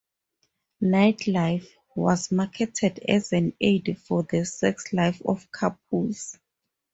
"Night 0.81 1.27
Life" 1.27 1.77
was 1.95 2.31
marketed 2.31 2.97
as 3.07 3.31
an 3.33 3.53
aid 3.61 3.99
for 4.03 4.23
the 4.23 4.45
sex 4.45 4.93
life 4.93 5.21
of 5.23 5.51
couples. 5.51 6.39